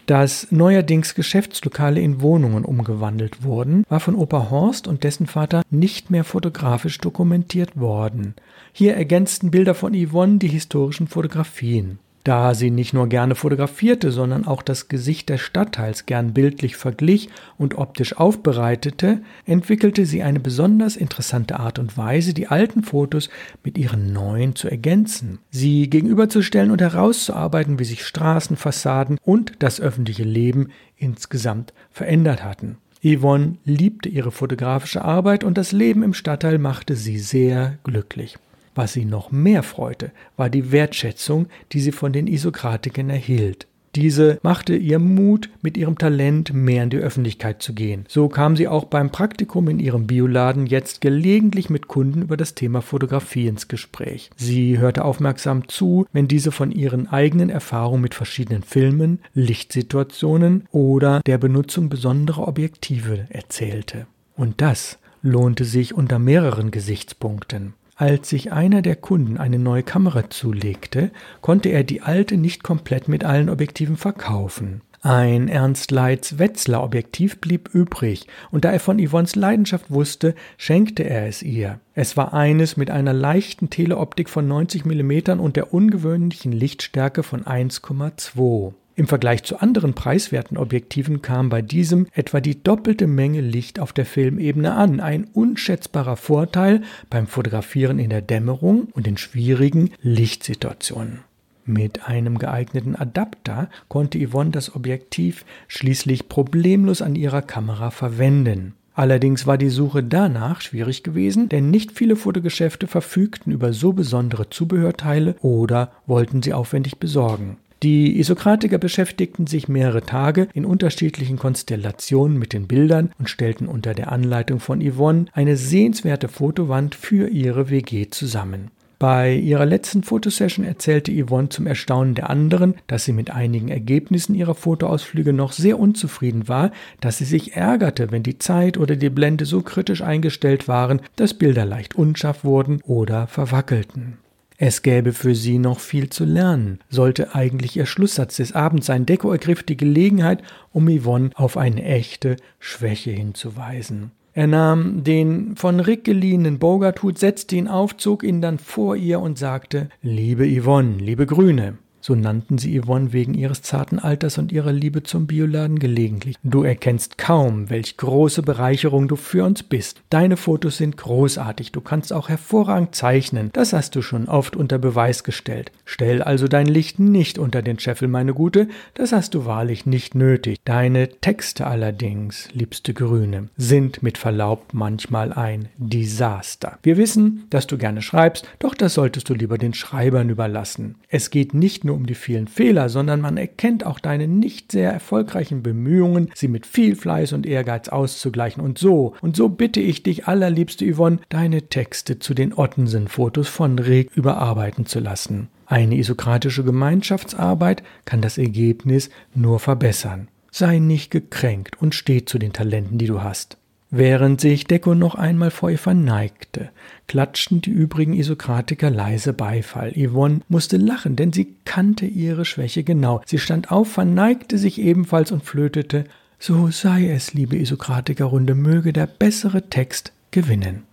Dass 0.05 0.51
neuerdings 0.51 1.15
Geschäftslokale 1.15 1.99
in 1.99 2.21
Wohnungen 2.21 2.63
umgewandelt 2.63 3.43
wurden, 3.43 3.85
war 3.89 3.99
von 3.99 4.15
Opa 4.15 4.51
Horst 4.51 4.87
und 4.87 5.03
dessen 5.03 5.25
Vater 5.25 5.63
nicht 5.71 6.11
mehr 6.11 6.23
fotografisch 6.23 6.99
dokumentiert 6.99 7.79
worden. 7.79 8.35
Hier 8.71 8.95
ergänzten 8.95 9.49
Bilder 9.49 9.73
von 9.73 9.93
Yvonne 9.95 10.37
die 10.37 10.47
historischen 10.47 11.07
Fotografien. 11.07 11.97
Da 12.25 12.55
sie 12.55 12.71
nicht 12.71 12.91
nur 12.91 13.07
gerne 13.07 13.35
fotografierte, 13.35 14.11
sondern 14.11 14.47
auch 14.47 14.63
das 14.63 14.87
Gesicht 14.87 15.29
des 15.29 15.41
Stadtteils 15.41 16.07
gern 16.07 16.33
bildlich 16.33 16.75
verglich 16.75 17.29
und 17.59 17.77
optisch 17.77 18.17
aufbereitete, 18.17 19.21
entwickelte 19.45 20.07
sie 20.07 20.23
eine 20.23 20.39
besonders 20.39 20.95
interessante 20.95 21.59
Art 21.59 21.77
und 21.77 21.99
Weise, 21.99 22.33
die 22.33 22.47
alten 22.47 22.81
Fotos 22.81 23.29
mit 23.63 23.77
ihren 23.77 24.11
neuen 24.11 24.55
zu 24.55 24.67
ergänzen, 24.67 25.37
sie 25.51 25.87
gegenüberzustellen 25.87 26.71
und 26.71 26.81
herauszuarbeiten, 26.81 27.77
wie 27.77 27.85
sich 27.85 28.03
Straßen, 28.03 28.57
Fassaden 28.57 29.19
und 29.21 29.53
das 29.59 29.79
öffentliche 29.79 30.23
Leben 30.23 30.69
insgesamt 30.97 31.73
verändert 31.91 32.43
hatten. 32.43 32.77
Yvonne 33.03 33.57
liebte 33.65 34.09
ihre 34.09 34.31
fotografische 34.31 35.05
Arbeit 35.05 35.43
und 35.43 35.59
das 35.59 35.71
Leben 35.71 36.01
im 36.01 36.15
Stadtteil 36.15 36.57
machte 36.57 36.95
sie 36.95 37.19
sehr 37.19 37.77
glücklich. 37.83 38.39
Was 38.75 38.93
sie 38.93 39.05
noch 39.05 39.31
mehr 39.31 39.63
freute, 39.63 40.11
war 40.35 40.49
die 40.49 40.71
Wertschätzung, 40.71 41.47
die 41.71 41.79
sie 41.79 41.93
von 41.93 42.13
den 42.13 42.27
Isokratikern 42.27 43.09
erhielt. 43.09 43.67
Diese 43.95 44.39
machte 44.43 44.75
ihr 44.75 44.99
Mut, 44.99 45.49
mit 45.61 45.77
ihrem 45.77 45.97
Talent 45.97 46.53
mehr 46.53 46.83
in 46.83 46.89
die 46.89 46.97
Öffentlichkeit 46.97 47.63
zu 47.63 47.73
gehen. 47.73 48.03
So 48.09 48.27
kam 48.27 48.57
sie 48.57 48.67
auch 48.67 48.83
beim 48.83 49.09
Praktikum 49.09 49.69
in 49.69 49.79
ihrem 49.79 50.05
Bioladen 50.05 50.65
jetzt 50.65 50.99
gelegentlich 50.99 51.69
mit 51.69 51.87
Kunden 51.87 52.21
über 52.21 52.35
das 52.35 52.55
Thema 52.55 52.81
Fotografie 52.81 53.47
ins 53.47 53.69
Gespräch. 53.69 54.31
Sie 54.35 54.79
hörte 54.79 55.05
aufmerksam 55.05 55.69
zu, 55.69 56.05
wenn 56.11 56.27
diese 56.27 56.51
von 56.51 56.73
ihren 56.73 57.07
eigenen 57.07 57.49
Erfahrungen 57.49 58.01
mit 58.01 58.15
verschiedenen 58.15 58.63
Filmen, 58.63 59.19
Lichtsituationen 59.33 60.67
oder 60.71 61.21
der 61.25 61.37
Benutzung 61.37 61.87
besonderer 61.87 62.49
Objektive 62.49 63.27
erzählte. 63.29 64.07
Und 64.35 64.59
das 64.59 64.99
lohnte 65.21 65.63
sich 65.63 65.93
unter 65.93 66.19
mehreren 66.19 66.69
Gesichtspunkten. 66.69 67.73
Als 67.97 68.29
sich 68.29 68.51
einer 68.51 68.81
der 68.81 68.97
Kunden 68.97 69.37
eine 69.37 69.57
neue 69.57 69.83
Kamera 69.83 70.29
zulegte, 70.29 71.11
konnte 71.41 71.69
er 71.69 71.85
die 71.85 72.01
alte 72.01 72.35
nicht 72.35 72.61
komplett 72.61 73.07
mit 73.07 73.23
allen 73.23 73.49
Objektiven 73.49 73.95
verkaufen. 73.95 74.81
Ein 75.01 75.47
Ernst 75.47 75.91
Leitz 75.91 76.37
Wetzler 76.37 76.83
Objektiv 76.83 77.39
blieb 77.39 77.69
übrig, 77.73 78.27
und 78.51 78.65
da 78.65 78.71
er 78.71 78.81
von 78.81 78.99
Yvonnes 78.99 79.35
Leidenschaft 79.35 79.91
wusste, 79.91 80.35
schenkte 80.57 81.03
er 81.03 81.27
es 81.27 81.41
ihr. 81.41 81.79
Es 81.93 82.17
war 82.17 82.33
eines 82.33 82.75
mit 82.75 82.91
einer 82.91 83.13
leichten 83.13 83.69
Teleoptik 83.69 84.29
von 84.29 84.45
90 84.45 84.83
mm 84.83 85.39
und 85.39 85.55
der 85.55 85.73
ungewöhnlichen 85.73 86.51
Lichtstärke 86.51 87.23
von 87.23 87.43
1,2. 87.43 88.73
Im 88.97 89.07
Vergleich 89.07 89.43
zu 89.43 89.59
anderen 89.59 89.93
preiswerten 89.93 90.57
Objektiven 90.57 91.21
kam 91.21 91.49
bei 91.49 91.61
diesem 91.61 92.07
etwa 92.13 92.39
die 92.39 92.63
doppelte 92.63 93.07
Menge 93.07 93.41
Licht 93.41 93.79
auf 93.79 93.91
der 93.91 94.05
Filmebene 94.05 94.73
an, 94.73 95.01
ein 95.01 95.25
unschätzbarer 95.33 96.15
Vorteil 96.15 96.81
beim 97.09 97.27
Fotografieren 97.27 97.99
in 97.99 98.09
der 98.09 98.21
Dämmerung 98.21 98.87
und 98.93 99.05
in 99.05 99.17
schwierigen 99.17 99.91
Lichtsituationen. 100.01 101.19
Mit 101.65 102.07
einem 102.07 102.37
geeigneten 102.37 102.95
Adapter 102.95 103.69
konnte 103.89 104.17
Yvonne 104.25 104.51
das 104.51 104.75
Objektiv 104.75 105.43
schließlich 105.67 106.29
problemlos 106.29 107.01
an 107.01 107.15
ihrer 107.15 107.41
Kamera 107.41 107.91
verwenden. 107.91 108.75
Allerdings 108.93 109.45
war 109.45 109.57
die 109.57 109.69
Suche 109.69 110.03
danach 110.03 110.61
schwierig 110.61 111.03
gewesen, 111.03 111.49
denn 111.49 111.69
nicht 111.69 111.91
viele 111.91 112.15
Fotogeschäfte 112.15 112.87
verfügten 112.87 113.51
über 113.51 113.73
so 113.73 113.91
besondere 113.91 114.49
Zubehörteile 114.49 115.35
oder 115.41 115.91
wollten 116.05 116.41
sie 116.41 116.53
aufwendig 116.53 116.97
besorgen. 116.97 117.57
Die 117.83 118.17
Isokratiker 118.19 118.77
beschäftigten 118.77 119.47
sich 119.47 119.67
mehrere 119.67 120.01
Tage 120.01 120.47
in 120.53 120.65
unterschiedlichen 120.65 121.37
Konstellationen 121.37 122.39
mit 122.39 122.53
den 122.53 122.67
Bildern 122.67 123.11
und 123.19 123.29
stellten 123.29 123.67
unter 123.67 123.93
der 123.93 124.11
Anleitung 124.11 124.59
von 124.59 124.81
Yvonne 124.81 125.25
eine 125.33 125.57
sehenswerte 125.57 126.27
Fotowand 126.27 126.95
für 126.95 127.27
ihre 127.27 127.69
WG 127.69 128.09
zusammen. 128.09 128.71
Bei 128.97 129.33
ihrer 129.33 129.65
letzten 129.65 130.03
Fotosession 130.03 130.65
erzählte 130.65 131.11
Yvonne 131.11 131.49
zum 131.49 131.67
Erstaunen 131.67 132.15
der 132.15 132.29
anderen, 132.29 132.75
dass 132.87 133.03
sie 133.03 133.11
mit 133.11 133.29
einigen 133.29 133.67
Ergebnissen 133.67 134.35
ihrer 134.35 134.55
Fotoausflüge 134.55 135.33
noch 135.33 135.51
sehr 135.51 135.79
unzufrieden 135.79 136.47
war, 136.47 136.71
dass 137.01 137.17
sie 137.17 137.25
sich 137.25 137.55
ärgerte, 137.55 138.11
wenn 138.11 138.23
die 138.23 138.39
Zeit 138.39 138.77
oder 138.77 138.95
die 138.95 139.09
Blende 139.09 139.45
so 139.45 139.61
kritisch 139.61 140.01
eingestellt 140.01 140.69
waren, 140.69 141.01
dass 141.17 141.33
Bilder 141.33 141.65
leicht 141.65 141.95
unscharf 141.95 142.45
wurden 142.45 142.79
oder 142.83 143.27
verwackelten. 143.27 144.17
Es 144.57 144.81
gäbe 144.81 145.11
für 145.11 145.35
sie 145.35 145.59
noch 145.59 145.79
viel 145.79 146.09
zu 146.09 146.23
lernen, 146.23 146.79
sollte 146.89 147.35
eigentlich 147.35 147.75
ihr 147.75 147.85
Schlusssatz 147.85 148.37
des 148.37 148.53
Abends 148.53 148.87
sein. 148.87 149.05
Deko 149.05 149.31
ergriff 149.31 149.63
die 149.63 149.77
Gelegenheit, 149.77 150.41
um 150.71 150.87
Yvonne 150.89 151.31
auf 151.35 151.57
eine 151.57 151.83
echte 151.83 152.37
Schwäche 152.59 153.11
hinzuweisen. 153.11 154.11
Er 154.33 154.47
nahm 154.47 155.03
den 155.03 155.55
von 155.55 155.79
Rick 155.79 156.03
geliehenen 156.03 156.59
Bogarthut, 156.59 157.17
setzte 157.17 157.55
ihn 157.55 157.69
auf, 157.69 157.95
zog 157.95 158.23
ihn 158.23 158.41
dann 158.41 158.59
vor 158.59 158.95
ihr 158.95 159.21
und 159.21 159.37
sagte 159.37 159.89
Liebe 160.01 160.45
Yvonne, 160.45 160.97
liebe 160.97 161.25
Grüne, 161.25 161.77
so 162.05 162.13
nannten 162.13 162.59
sie 162.59 162.79
Yvonne 162.79 163.13
wegen 163.13 163.33
ihres 163.33 163.63
zarten 163.63 163.97
Alters 163.97 164.37
und 164.37 164.51
ihrer 164.51 164.71
Liebe 164.71 165.01
zum 165.01 165.25
Bioladen 165.25 165.79
gelegentlich. 165.79 166.35
Du 166.43 166.61
erkennst 166.61 167.17
kaum, 167.17 167.71
welch 167.71 167.97
große 167.97 168.43
Bereicherung 168.43 169.07
du 169.07 169.15
für 169.15 169.43
uns 169.43 169.63
bist. 169.63 170.03
Deine 170.11 170.37
Fotos 170.37 170.77
sind 170.77 170.97
großartig, 170.97 171.71
du 171.71 171.81
kannst 171.81 172.13
auch 172.13 172.29
hervorragend 172.29 172.93
zeichnen, 172.93 173.49
das 173.53 173.73
hast 173.73 173.95
du 173.95 174.03
schon 174.03 174.27
oft 174.27 174.55
unter 174.55 174.77
Beweis 174.77 175.23
gestellt. 175.23 175.71
Stell 175.83 176.21
also 176.21 176.47
dein 176.47 176.67
Licht 176.67 176.99
nicht 176.99 177.39
unter 177.39 177.63
den 177.63 177.79
Scheffel, 177.79 178.07
meine 178.07 178.35
Gute, 178.35 178.67
das 178.93 179.11
hast 179.11 179.33
du 179.33 179.45
wahrlich 179.45 179.87
nicht 179.87 180.13
nötig. 180.13 180.59
Deine 180.63 181.09
Texte 181.09 181.65
allerdings, 181.65 182.49
liebste 182.53 182.93
Grüne, 182.93 183.49
sind 183.57 184.03
mit 184.03 184.19
Verlaub 184.19 184.67
manchmal 184.73 185.33
ein 185.33 185.69
Desaster. 185.79 186.77
Wir 186.83 186.97
wissen, 186.97 187.45
dass 187.49 187.65
du 187.65 187.79
gerne 187.79 188.03
schreibst, 188.03 188.47
doch 188.59 188.75
das 188.75 188.93
solltest 188.93 189.27
du 189.27 189.33
lieber 189.33 189.57
den 189.57 189.73
Schreibern 189.73 190.29
überlassen. 190.29 190.97
Es 191.09 191.31
geht 191.31 191.55
nicht 191.55 191.83
nur 191.83 191.94
um 191.95 192.05
die 192.05 192.15
vielen 192.15 192.47
Fehler, 192.47 192.89
sondern 192.89 193.21
man 193.21 193.37
erkennt 193.37 193.85
auch 193.85 193.99
deine 193.99 194.27
nicht 194.27 194.71
sehr 194.71 194.91
erfolgreichen 194.91 195.63
Bemühungen, 195.63 196.29
sie 196.35 196.47
mit 196.47 196.65
viel 196.65 196.95
Fleiß 196.95 197.33
und 197.33 197.45
Ehrgeiz 197.45 197.87
auszugleichen. 197.87 198.63
Und 198.63 198.77
so, 198.77 199.15
und 199.21 199.35
so 199.35 199.49
bitte 199.49 199.79
ich 199.79 200.03
dich, 200.03 200.27
allerliebste 200.27 200.85
Yvonne, 200.93 201.19
deine 201.29 201.63
Texte 201.63 202.19
zu 202.19 202.33
den 202.33 202.53
Ottensen-Fotos 202.53 203.47
von 203.47 203.79
Reg 203.79 204.11
überarbeiten 204.15 204.85
zu 204.85 204.99
lassen. 204.99 205.47
Eine 205.65 205.95
isokratische 205.95 206.63
Gemeinschaftsarbeit 206.63 207.81
kann 208.05 208.21
das 208.21 208.37
Ergebnis 208.37 209.09
nur 209.33 209.59
verbessern. 209.59 210.27
Sei 210.51 210.79
nicht 210.79 211.11
gekränkt 211.11 211.81
und 211.81 211.95
steh 211.95 212.23
zu 212.23 212.37
den 212.37 212.53
Talenten, 212.53 212.97
die 212.97 213.07
du 213.07 213.23
hast. 213.23 213.57
Während 213.91 214.41
sich 214.41 214.65
Deko 214.65 214.95
noch 214.95 215.15
einmal 215.15 215.51
vor 215.51 215.69
ihr 215.69 215.77
verneigte, 215.77 216.69
klatschten 217.07 217.61
die 217.61 217.69
übrigen 217.69 218.13
Isokratiker 218.13 218.89
leise 218.89 219.31
Beifall. 219.31 219.93
Yvonne 219.95 220.41
musste 220.49 220.77
lachen, 220.77 221.15
denn 221.15 221.31
sie 221.31 221.55
kannte 221.65 222.05
ihre 222.05 222.45
Schwäche 222.45 222.83
genau. 222.83 223.21
Sie 223.25 223.37
stand 223.37 223.71
auf, 223.71 223.91
verneigte 223.91 224.57
sich 224.57 224.81
ebenfalls 224.81 225.31
und 225.31 225.43
flötete 225.43 226.05
So 226.39 226.69
sei 226.71 227.09
es, 227.09 227.33
liebe 227.33 227.57
Isokratikerrunde, 227.57 228.55
möge 228.55 228.91
der 228.91 229.07
bessere 229.07 229.69
Text 229.69 230.13
gewinnen. 230.31 230.83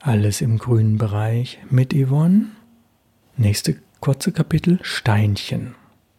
Alles 0.00 0.40
im 0.40 0.58
grünen 0.58 0.98
Bereich 0.98 1.58
mit 1.70 1.94
Yvonne. 1.94 2.46
Nächste 3.36 3.76
kurze 4.00 4.32
Kapitel 4.32 4.78
Steinchen. 4.82 5.74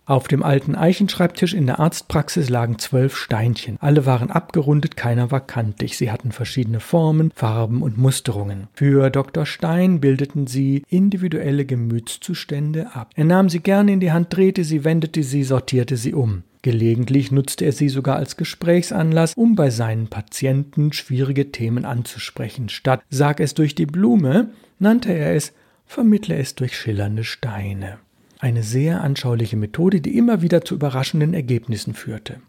Auf 0.05 0.27
dem 0.27 0.43
alten 0.43 0.75
Eichenschreibtisch 0.75 1.53
in 1.53 1.65
der 1.65 1.79
Arztpraxis 1.79 2.49
lagen 2.49 2.77
zwölf 2.77 3.15
Steinchen. 3.15 3.77
Alle 3.79 4.05
waren 4.05 4.31
abgerundet, 4.31 4.97
keiner 4.97 5.31
war 5.31 5.39
kantig. 5.39 5.97
Sie 5.97 6.11
hatten 6.11 6.33
verschiedene 6.33 6.81
Formen, 6.81 7.31
Farben 7.33 7.81
und 7.81 7.97
Musterungen. 7.97 8.67
Für 8.73 9.09
Dr. 9.09 9.45
Stein 9.45 10.01
bildeten 10.01 10.45
sie 10.45 10.83
individuelle 10.89 11.63
Gemütszustände 11.63 12.93
ab. 12.93 13.11
Er 13.15 13.23
nahm 13.23 13.47
sie 13.47 13.61
gerne 13.61 13.93
in 13.93 14.01
die 14.01 14.11
Hand, 14.11 14.35
drehte 14.35 14.65
sie, 14.65 14.83
wendete 14.83 15.23
sie, 15.23 15.45
sortierte 15.45 15.95
sie 15.95 16.13
um. 16.13 16.43
Gelegentlich 16.63 17.31
nutzte 17.31 17.63
er 17.63 17.71
sie 17.71 17.87
sogar 17.87 18.17
als 18.17 18.35
Gesprächsanlass, 18.35 19.33
um 19.35 19.55
bei 19.55 19.69
seinen 19.69 20.07
Patienten 20.07 20.91
schwierige 20.91 21.51
Themen 21.51 21.85
anzusprechen. 21.85 22.67
Statt 22.67 23.01
sag 23.09 23.39
es 23.39 23.53
durch 23.53 23.73
die 23.73 23.85
Blume, 23.85 24.49
nannte 24.79 25.13
er 25.13 25.33
es 25.33 25.53
vermittle 25.85 26.35
es 26.35 26.55
durch 26.55 26.77
schillernde 26.77 27.23
Steine 27.23 27.99
eine 28.43 28.61
sehr 28.61 29.01
anschauliche 29.01 29.55
Methode, 29.55 30.01
die 30.01 30.17
immer 30.17 30.41
wieder 30.41 30.65
zu 30.65 30.75
überraschenden 30.75 31.33
Ergebnissen 31.33 31.93
führte. 31.93 32.41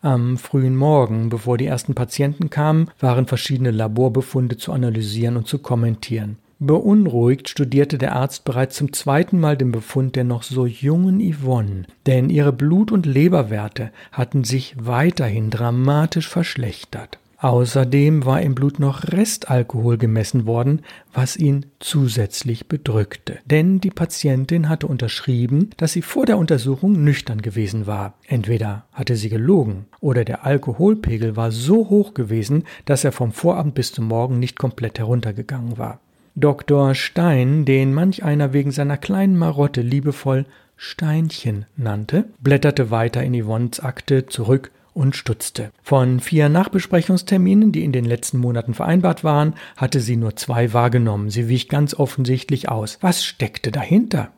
Am 0.00 0.38
frühen 0.38 0.74
Morgen, 0.74 1.28
bevor 1.28 1.58
die 1.58 1.66
ersten 1.66 1.94
Patienten 1.94 2.48
kamen, 2.48 2.90
waren 2.98 3.26
verschiedene 3.26 3.70
Laborbefunde 3.70 4.56
zu 4.56 4.72
analysieren 4.72 5.36
und 5.36 5.46
zu 5.46 5.58
kommentieren. 5.58 6.38
Beunruhigt 6.60 7.50
studierte 7.50 7.98
der 7.98 8.16
Arzt 8.16 8.44
bereits 8.44 8.76
zum 8.76 8.94
zweiten 8.94 9.38
Mal 9.38 9.58
den 9.58 9.70
Befund 9.70 10.16
der 10.16 10.24
noch 10.24 10.42
so 10.42 10.64
jungen 10.64 11.20
Yvonne, 11.20 11.84
denn 12.06 12.30
ihre 12.30 12.52
Blut- 12.52 12.92
und 12.92 13.04
Leberwerte 13.04 13.90
hatten 14.12 14.44
sich 14.44 14.74
weiterhin 14.78 15.50
dramatisch 15.50 16.28
verschlechtert. 16.28 17.18
Außerdem 17.38 18.24
war 18.24 18.40
im 18.40 18.54
Blut 18.54 18.78
noch 18.78 19.04
Restalkohol 19.04 19.98
gemessen 19.98 20.46
worden, 20.46 20.82
was 21.12 21.36
ihn 21.36 21.66
zusätzlich 21.80 22.68
bedrückte. 22.68 23.38
Denn 23.44 23.80
die 23.80 23.90
Patientin 23.90 24.68
hatte 24.68 24.86
unterschrieben, 24.86 25.70
dass 25.76 25.92
sie 25.92 26.02
vor 26.02 26.26
der 26.26 26.38
Untersuchung 26.38 27.04
nüchtern 27.04 27.42
gewesen 27.42 27.86
war. 27.86 28.14
Entweder 28.26 28.84
hatte 28.92 29.16
sie 29.16 29.28
gelogen 29.28 29.86
oder 30.00 30.24
der 30.24 30.44
Alkoholpegel 30.44 31.36
war 31.36 31.50
so 31.50 31.90
hoch 31.90 32.14
gewesen, 32.14 32.64
dass 32.84 33.04
er 33.04 33.12
vom 33.12 33.32
Vorabend 33.32 33.74
bis 33.74 33.92
zum 33.92 34.06
Morgen 34.06 34.38
nicht 34.38 34.58
komplett 34.58 34.98
heruntergegangen 34.98 35.78
war. 35.78 36.00
Dr. 36.36 36.94
Stein, 36.94 37.64
den 37.64 37.94
manch 37.94 38.24
einer 38.24 38.52
wegen 38.52 38.72
seiner 38.72 38.96
kleinen 38.96 39.36
Marotte 39.36 39.82
liebevoll 39.82 40.46
Steinchen 40.76 41.66
nannte, 41.76 42.24
blätterte 42.40 42.90
weiter 42.90 43.22
in 43.22 43.40
Yvonnes 43.40 43.78
Akte 43.80 44.26
zurück 44.26 44.72
und 44.94 45.16
stutzte. 45.16 45.70
Von 45.82 46.20
vier 46.20 46.48
Nachbesprechungsterminen, 46.48 47.72
die 47.72 47.84
in 47.84 47.92
den 47.92 48.04
letzten 48.04 48.38
Monaten 48.38 48.74
vereinbart 48.74 49.24
waren, 49.24 49.54
hatte 49.76 50.00
sie 50.00 50.16
nur 50.16 50.36
zwei 50.36 50.72
wahrgenommen. 50.72 51.30
Sie 51.30 51.48
wich 51.48 51.68
ganz 51.68 51.94
offensichtlich 51.94 52.68
aus. 52.68 52.98
Was 53.00 53.24
steckte 53.24 53.70
dahinter? 53.70 54.30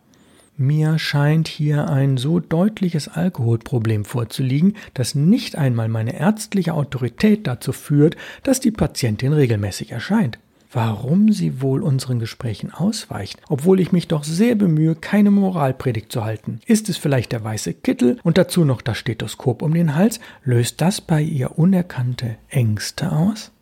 Mir 0.59 0.99
scheint 0.99 1.49
hier 1.49 1.91
ein 1.91 2.17
so 2.17 2.41
deutliches 2.41 3.09
Alkoholproblem 3.09 4.07
vorzuliegen, 4.07 4.75
dass 4.95 5.15
nicht 5.15 5.57
einmal 5.57 5.89
meine 5.89 6.19
ärztliche 6.19 6.73
Autorität 6.73 7.47
dazu 7.47 7.73
führt, 7.73 8.17
dass 8.43 8.59
die 8.59 8.71
Patientin 8.71 9.35
regelmäßig 9.35 9.93
erscheint 9.93 10.39
warum 10.77 11.33
sie 11.33 11.63
wohl 11.63 11.83
unseren 11.83 12.19
Gesprächen 12.19 12.71
ausweicht, 12.71 13.41
obwohl 13.49 13.81
ich 13.81 13.93
mich 13.93 14.09
doch 14.09 14.25
sehr 14.25 14.55
bemühe, 14.55 14.95
keine 14.95 15.31
Moralpredigt 15.31 16.13
zu 16.13 16.23
halten. 16.23 16.61
Ist 16.67 16.91
es 16.91 16.99
vielleicht 16.99 17.33
der 17.33 17.43
weiße 17.43 17.73
Kittel 17.73 18.19
und 18.23 18.37
dazu 18.37 18.67
noch 18.67 18.83
das 18.83 18.99
Stethoskop 18.99 19.63
um 19.63 19.73
den 19.73 19.97
Hals? 19.97 20.21
Löst 20.45 20.83
das 20.83 21.01
bei 21.01 21.23
ihr 21.23 21.59
unerkannte 21.59 22.37
Ängste 22.51 23.11
aus? 23.11 23.53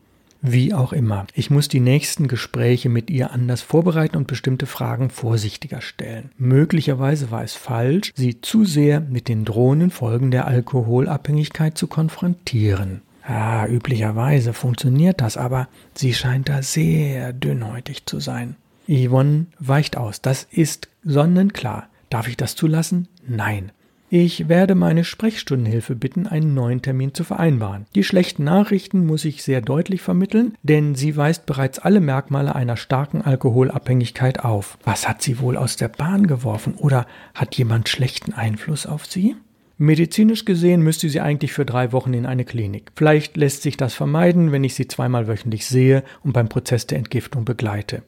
Wie 0.43 0.75
auch 0.75 0.93
immer, 0.93 1.27
ich 1.35 1.51
muss 1.51 1.69
die 1.69 1.81
nächsten 1.81 2.27
Gespräche 2.27 2.91
mit 2.91 3.09
ihr 3.09 3.31
anders 3.31 3.63
vorbereiten 3.63 4.17
und 4.17 4.27
bestimmte 4.27 4.67
Fragen 4.67 5.09
vorsichtiger 5.09 5.81
stellen. 5.81 6.33
Möglicherweise 6.37 7.31
war 7.31 7.45
es 7.45 7.55
falsch, 7.55 8.13
sie 8.15 8.43
zu 8.43 8.67
sehr 8.67 9.01
mit 9.01 9.29
den 9.29 9.47
drohenden 9.47 9.91
Folgen 9.91 10.33
der 10.33 10.47
Alkoholabhängigkeit 10.47 11.79
zu 11.79 11.87
konfrontieren. 11.87 13.01
Ja, 13.29 13.67
üblicherweise 13.67 14.53
funktioniert 14.53 15.21
das, 15.21 15.37
aber 15.37 15.69
sie 15.95 16.15
scheint 16.15 16.49
da 16.49 16.63
sehr 16.63 17.33
dünnhäutig 17.33 18.07
zu 18.07 18.21
sein. 18.21 18.57
Yvonne 18.87 19.47
weicht 19.59 19.97
aus. 19.97 20.21
Das 20.21 20.47
ist 20.51 20.89
sonnenklar. 21.05 21.89
Darf 22.11 22.29
ich 22.29 22.37
das 22.37 22.55
zulassen? 22.55 23.09
Nein. 23.27 23.73
Ich 24.11 24.49
werde 24.49 24.77
meine 24.77 25.03
Sprechstundenhilfe 25.03 25.97
bitten, 25.97 26.29
einen 26.29 26.55
neuen 26.55 26.83
Termin 26.83 27.15
zu 27.15 27.25
vereinbaren. 27.25 27.87
Die 27.97 28.05
schlechten 28.05 28.45
Nachrichten 28.45 29.07
muss 29.07 29.25
ich 29.25 29.43
sehr 29.43 29.61
deutlich 29.61 30.03
vermitteln, 30.03 30.55
denn 30.63 30.95
sie 30.95 31.17
weist 31.17 31.47
bereits 31.47 31.81
alle 31.81 32.01
Merkmale 32.01 32.55
einer 32.55 32.77
starken 32.77 33.23
Alkoholabhängigkeit 33.23 34.45
auf. 34.45 34.79
Was 34.85 35.09
hat 35.09 35.23
sie 35.23 35.41
wohl 35.41 35.57
aus 35.57 35.77
der 35.77 35.89
Bahn 35.89 36.29
geworfen 36.29 36.75
oder 36.75 37.07
hat 37.35 37.57
jemand 37.57 37.89
schlechten 37.89 38.33
Einfluss 38.33 38.87
auf 38.87 39.07
sie? 39.07 39.35
Medizinisch 39.77 40.45
gesehen 40.45 40.83
müsste 40.83 41.09
sie 41.09 41.21
eigentlich 41.21 41.53
für 41.53 41.65
drei 41.65 41.93
Wochen 41.93 42.15
in 42.15 42.27
eine 42.27 42.45
Klinik. 42.45 42.93
Vielleicht 42.95 43.37
lässt 43.37 43.63
sich 43.63 43.77
das 43.77 43.93
vermeiden, 43.93 44.53
wenn 44.53 44.63
ich 44.63 44.75
sie 44.75 44.87
zweimal 44.87 45.27
wöchentlich 45.27 45.67
sehe 45.67 46.05
und 46.23 46.33
beim 46.33 46.49
Prozess 46.49 46.87
der 46.87 46.99
Entgiftung 46.99 47.45
begleite. 47.45 48.03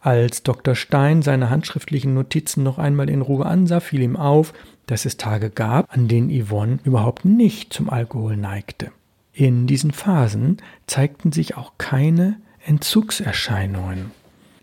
Als 0.00 0.42
Dr. 0.42 0.74
Stein 0.74 1.22
seine 1.22 1.48
handschriftlichen 1.48 2.12
Notizen 2.12 2.64
noch 2.64 2.78
einmal 2.78 3.08
in 3.08 3.20
Ruhe 3.20 3.46
ansah, 3.46 3.78
fiel 3.78 4.02
ihm 4.02 4.16
auf, 4.16 4.52
dass 4.86 5.04
es 5.04 5.16
Tage 5.16 5.48
gab, 5.48 5.94
an 5.94 6.08
denen 6.08 6.28
Yvonne 6.28 6.80
überhaupt 6.82 7.24
nicht 7.24 7.72
zum 7.72 7.88
Alkohol 7.88 8.36
neigte. 8.36 8.90
In 9.32 9.68
diesen 9.68 9.92
Phasen 9.92 10.56
zeigten 10.88 11.30
sich 11.30 11.56
auch 11.56 11.74
keine 11.78 12.36
Entzugserscheinungen. 12.66 14.10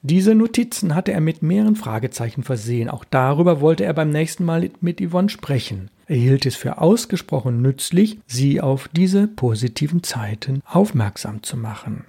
Diese 0.01 0.35
Notizen 0.35 0.93
hatte 0.93 1.13
er 1.13 1.21
mit 1.21 1.41
mehreren 1.41 1.77
Fragezeichen 1.77 2.43
versehen. 2.43 2.89
Auch 2.89 3.05
darüber 3.05 3.61
wollte 3.61 3.85
er 3.85 3.93
beim 3.93 4.09
nächsten 4.09 4.43
Mal 4.43 4.69
mit 4.81 5.01
Yvonne 5.01 5.29
sprechen. 5.29 5.89
Er 6.09 6.15
hielt 6.15 6.47
es 6.47 6.55
für 6.55 6.79
ausgesprochen 6.79 7.61
nützlich, 7.61 8.17
sie 8.25 8.61
auf 8.61 8.89
diese 8.91 9.27
positiven 9.27 10.01
Zeiten 10.01 10.63
aufmerksam 10.65 11.43
zu 11.43 11.55
machen. 11.55 12.03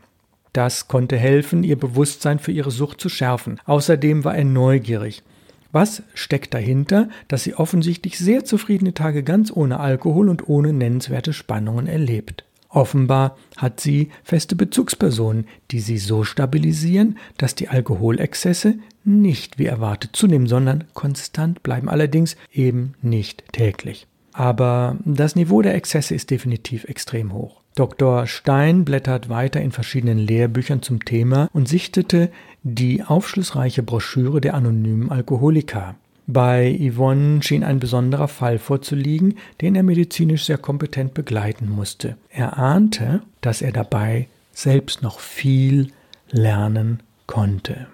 Das 0.54 0.88
konnte 0.88 1.18
helfen, 1.18 1.62
ihr 1.64 1.78
Bewusstsein 1.78 2.38
für 2.38 2.50
ihre 2.50 2.70
Sucht 2.70 2.98
zu 2.98 3.10
schärfen. 3.10 3.60
Außerdem 3.66 4.24
war 4.24 4.34
er 4.34 4.46
neugierig. 4.46 5.22
Was 5.70 6.02
steckt 6.14 6.54
dahinter, 6.54 7.10
dass 7.28 7.44
sie 7.44 7.54
offensichtlich 7.54 8.18
sehr 8.18 8.46
zufriedene 8.46 8.94
Tage 8.94 9.22
ganz 9.22 9.52
ohne 9.54 9.78
Alkohol 9.80 10.30
und 10.30 10.48
ohne 10.48 10.72
nennenswerte 10.72 11.34
Spannungen 11.34 11.86
erlebt? 11.86 12.44
Offenbar 12.70 13.36
hat 13.56 13.80
sie 13.80 14.10
feste 14.22 14.54
Bezugspersonen, 14.54 15.46
die 15.72 15.80
sie 15.80 15.98
so 15.98 16.22
stabilisieren, 16.22 17.18
dass 17.36 17.56
die 17.56 17.68
Alkoholexzesse 17.68 18.78
nicht 19.04 19.58
wie 19.58 19.66
erwartet 19.66 20.14
zunehmen, 20.14 20.46
sondern 20.46 20.84
konstant 20.94 21.64
bleiben, 21.64 21.88
allerdings 21.88 22.36
eben 22.52 22.94
nicht 23.02 23.42
täglich. 23.52 24.06
Aber 24.32 24.96
das 25.04 25.34
Niveau 25.34 25.62
der 25.62 25.74
Exzesse 25.74 26.14
ist 26.14 26.30
definitiv 26.30 26.84
extrem 26.84 27.32
hoch. 27.32 27.60
Dr. 27.74 28.26
Stein 28.26 28.84
blättert 28.84 29.28
weiter 29.28 29.60
in 29.60 29.72
verschiedenen 29.72 30.18
Lehrbüchern 30.18 30.82
zum 30.82 31.04
Thema 31.04 31.48
und 31.52 31.68
sichtete 31.68 32.30
die 32.62 33.02
aufschlussreiche 33.02 33.82
Broschüre 33.82 34.40
der 34.40 34.54
anonymen 34.54 35.10
Alkoholiker. 35.10 35.96
Bei 36.32 36.78
Yvonne 36.78 37.42
schien 37.42 37.64
ein 37.64 37.80
besonderer 37.80 38.28
Fall 38.28 38.58
vorzuliegen, 38.58 39.34
den 39.60 39.74
er 39.74 39.82
medizinisch 39.82 40.44
sehr 40.44 40.58
kompetent 40.58 41.12
begleiten 41.12 41.68
musste. 41.68 42.16
Er 42.30 42.56
ahnte, 42.56 43.22
dass 43.40 43.62
er 43.62 43.72
dabei 43.72 44.28
selbst 44.52 45.02
noch 45.02 45.18
viel 45.18 45.88
lernen 46.30 47.02
konnte. 47.26 47.88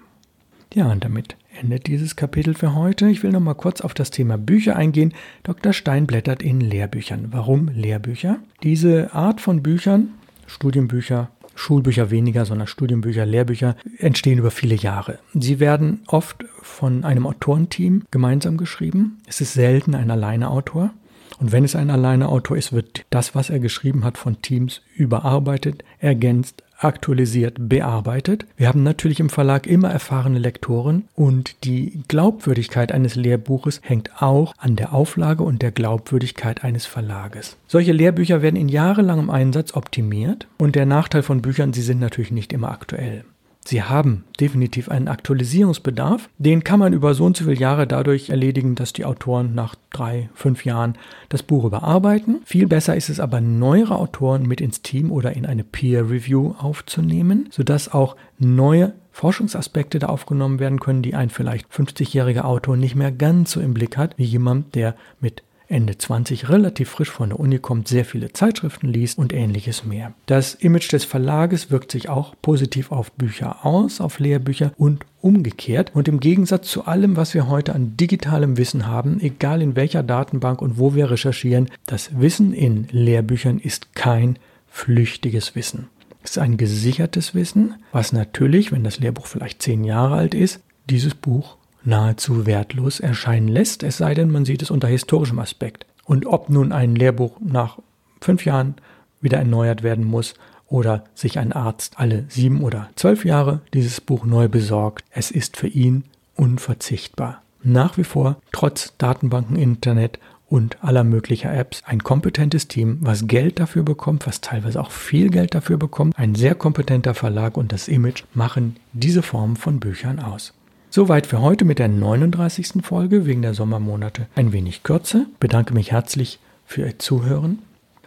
Ja, 0.71 0.91
und 0.91 1.03
damit 1.03 1.35
endet 1.59 1.87
dieses 1.87 2.15
Kapitel 2.15 2.53
für 2.53 2.75
heute. 2.75 3.09
Ich 3.09 3.23
will 3.23 3.31
noch 3.31 3.39
mal 3.39 3.55
kurz 3.55 3.81
auf 3.81 3.95
das 3.95 4.11
Thema 4.11 4.37
Bücher 4.37 4.75
eingehen. 4.75 5.15
Dr. 5.41 5.73
Stein 5.73 6.05
blättert 6.05 6.43
in 6.43 6.61
Lehrbüchern. 6.61 7.29
Warum 7.31 7.69
Lehrbücher? 7.69 8.37
Diese 8.61 9.15
Art 9.15 9.41
von 9.41 9.63
Büchern, 9.63 10.09
Studienbücher, 10.45 11.31
Schulbücher 11.57 12.11
weniger, 12.11 12.45
sondern 12.45 12.67
Studienbücher, 12.67 13.25
Lehrbücher 13.25 13.75
entstehen 13.97 14.39
über 14.39 14.51
viele 14.51 14.75
Jahre. 14.75 15.19
Sie 15.33 15.59
werden 15.59 16.01
oft 16.07 16.45
von 16.61 17.03
einem 17.03 17.25
Autorenteam 17.25 18.03
gemeinsam 18.11 18.57
geschrieben. 18.57 19.21
Es 19.27 19.41
ist 19.41 19.53
selten 19.53 19.95
ein 19.95 20.11
Alleineautor. 20.11 20.91
Und 21.39 21.51
wenn 21.51 21.63
es 21.63 21.75
ein 21.75 21.89
Alleineautor 21.89 22.57
ist, 22.57 22.73
wird 22.73 23.05
das, 23.09 23.35
was 23.35 23.49
er 23.49 23.59
geschrieben 23.59 24.03
hat, 24.03 24.17
von 24.17 24.41
Teams 24.41 24.81
überarbeitet, 24.95 25.83
ergänzt, 25.99 26.63
aktualisiert, 26.77 27.55
bearbeitet. 27.57 28.45
Wir 28.55 28.67
haben 28.67 28.83
natürlich 28.83 29.19
im 29.19 29.29
Verlag 29.29 29.67
immer 29.67 29.89
erfahrene 29.89 30.39
Lektoren 30.39 31.05
und 31.15 31.63
die 31.63 32.01
Glaubwürdigkeit 32.07 32.91
eines 32.91 33.15
Lehrbuches 33.15 33.81
hängt 33.83 34.21
auch 34.21 34.53
an 34.57 34.75
der 34.75 34.93
Auflage 34.93 35.43
und 35.43 35.61
der 35.61 35.71
Glaubwürdigkeit 35.71 36.63
eines 36.63 36.85
Verlages. 36.85 37.57
Solche 37.67 37.91
Lehrbücher 37.91 38.41
werden 38.41 38.55
in 38.55 38.69
jahrelangem 38.69 39.29
Einsatz 39.29 39.73
optimiert 39.73 40.47
und 40.57 40.75
der 40.75 40.85
Nachteil 40.85 41.23
von 41.23 41.41
Büchern, 41.41 41.73
sie 41.73 41.81
sind 41.81 41.99
natürlich 41.99 42.31
nicht 42.31 42.53
immer 42.53 42.71
aktuell. 42.71 43.23
Sie 43.67 43.83
haben 43.83 44.23
definitiv 44.39 44.87
einen 44.87 45.09
Aktualisierungsbedarf. 45.09 46.29
Den 46.37 46.63
kann 46.63 46.79
man 46.79 46.93
über 46.93 47.13
so 47.13 47.25
und 47.25 47.35
so 47.35 47.43
viele 47.43 47.57
Jahre 47.57 47.85
dadurch 47.85 48.29
erledigen, 48.29 48.75
dass 48.75 48.93
die 48.93 49.03
Autoren 49.03 49.55
nach 49.55 49.75
drei, 49.89 50.29
fünf 50.33 50.63
Jahren 50.63 50.97
das 51.27 51.43
Buch 51.43 51.65
überarbeiten. 51.65 52.39
Viel 52.45 52.67
besser 52.67 52.95
ist 52.95 53.09
es 53.09 53.19
aber, 53.19 53.41
neuere 53.41 53.97
Autoren 53.97 54.47
mit 54.47 54.61
ins 54.61 54.83
Team 54.83 55.11
oder 55.11 55.33
in 55.33 55.45
eine 55.45 55.65
Peer 55.65 56.09
Review 56.09 56.53
aufzunehmen, 56.57 57.49
sodass 57.51 57.91
auch 57.91 58.15
neue 58.39 58.93
Forschungsaspekte 59.11 59.99
da 59.99 60.07
aufgenommen 60.07 60.59
werden 60.59 60.79
können, 60.79 61.01
die 61.01 61.15
ein 61.15 61.29
vielleicht 61.29 61.69
50-jähriger 61.69 62.45
Autor 62.45 62.77
nicht 62.77 62.95
mehr 62.95 63.11
ganz 63.11 63.51
so 63.51 63.59
im 63.59 63.73
Blick 63.73 63.97
hat, 63.97 64.17
wie 64.17 64.23
jemand, 64.23 64.75
der 64.75 64.95
mit 65.19 65.43
Ende 65.69 65.97
20 65.97 66.49
relativ 66.49 66.89
frisch 66.89 67.09
von 67.09 67.29
der 67.29 67.39
Uni 67.39 67.59
kommt, 67.59 67.87
sehr 67.87 68.05
viele 68.05 68.31
Zeitschriften 68.31 68.87
liest 68.87 69.17
und 69.17 69.33
ähnliches 69.33 69.83
mehr. 69.83 70.13
Das 70.25 70.53
Image 70.53 70.91
des 70.91 71.03
Verlages 71.03 71.69
wirkt 71.71 71.91
sich 71.91 72.09
auch 72.09 72.35
positiv 72.41 72.91
auf 72.91 73.11
Bücher 73.11 73.65
aus, 73.65 73.99
auf 73.99 74.19
Lehrbücher 74.19 74.71
und 74.77 75.05
umgekehrt. 75.21 75.91
Und 75.93 76.07
im 76.07 76.19
Gegensatz 76.19 76.69
zu 76.69 76.85
allem, 76.85 77.17
was 77.17 77.33
wir 77.33 77.49
heute 77.49 77.75
an 77.75 77.97
digitalem 77.97 78.57
Wissen 78.57 78.87
haben, 78.87 79.19
egal 79.19 79.61
in 79.61 79.75
welcher 79.75 80.03
Datenbank 80.03 80.61
und 80.61 80.77
wo 80.77 80.95
wir 80.95 81.11
recherchieren, 81.11 81.69
das 81.85 82.19
Wissen 82.19 82.53
in 82.53 82.87
Lehrbüchern 82.91 83.59
ist 83.59 83.93
kein 83.93 84.39
flüchtiges 84.69 85.55
Wissen. 85.55 85.87
Es 86.23 86.31
ist 86.31 86.37
ein 86.37 86.57
gesichertes 86.57 87.35
Wissen, 87.35 87.75
was 87.91 88.13
natürlich, 88.13 88.71
wenn 88.71 88.83
das 88.83 88.99
Lehrbuch 88.99 89.27
vielleicht 89.27 89.61
zehn 89.61 89.83
Jahre 89.83 90.15
alt 90.15 90.33
ist, 90.33 90.61
dieses 90.89 91.15
Buch 91.15 91.56
nahezu 91.87 92.45
wertlos 92.45 92.99
erscheinen 92.99 93.47
lässt, 93.47 93.81
es 93.81 93.97
sei 93.97 94.13
denn, 94.13 94.29
man 94.29 94.45
sieht 94.45 94.61
es 94.61 94.69
unter 94.69 94.87
historischem 94.87 95.39
Aspekt. 95.39 95.85
Und 96.03 96.25
ob 96.25 96.49
nun 96.49 96.71
ein 96.71 96.95
Lehrbuch 96.95 97.37
nach 97.39 97.79
fünf 98.21 98.45
Jahren 98.45 98.75
wieder 99.21 99.39
erneuert 99.39 99.83
werden 99.83 100.05
muss 100.05 100.35
oder 100.67 101.05
sich 101.15 101.39
ein 101.39 101.53
Arzt 101.53 101.93
alle 101.97 102.25
sieben 102.27 102.61
oder 102.61 102.89
zwölf 102.95 103.25
Jahre 103.25 103.61
dieses 103.73 104.01
Buch 104.01 104.25
neu 104.25 104.47
besorgt, 104.49 105.05
es 105.11 105.31
ist 105.31 105.57
für 105.57 105.67
ihn 105.67 106.03
unverzichtbar. 106.35 107.41
Nach 107.63 107.97
wie 107.97 108.03
vor, 108.03 108.37
trotz 108.51 108.93
Datenbanken, 108.97 109.55
Internet 109.55 110.19
und 110.49 110.83
aller 110.83 111.03
möglicher 111.03 111.53
Apps, 111.53 111.83
ein 111.85 112.03
kompetentes 112.03 112.67
Team, 112.67 112.99
was 113.01 113.27
Geld 113.27 113.59
dafür 113.59 113.83
bekommt, 113.83 114.27
was 114.27 114.41
teilweise 114.41 114.79
auch 114.79 114.91
viel 114.91 115.29
Geld 115.29 115.55
dafür 115.55 115.77
bekommt, 115.77 116.17
ein 116.17 116.35
sehr 116.35 116.55
kompetenter 116.55 117.13
Verlag 117.13 117.57
und 117.57 117.71
das 117.71 117.87
Image 117.87 118.23
machen 118.33 118.75
diese 118.93 119.23
Form 119.23 119.55
von 119.55 119.79
Büchern 119.79 120.19
aus. 120.19 120.53
Soweit 120.97 121.27
für 121.27 121.41
heute 121.41 121.63
mit 121.63 121.77
der 121.77 121.89
39. 121.89 122.81
Folge 122.81 123.27
wegen 123.27 123.43
der 123.43 123.53
Sommermonate 123.53 124.25
ein 124.33 124.51
wenig 124.51 124.81
kürzer. 124.81 125.27
Bedanke 125.39 125.75
mich 125.75 125.91
herzlich 125.91 126.39
für 126.65 126.87
Ihr 126.87 126.97
Zuhören. 126.97 127.59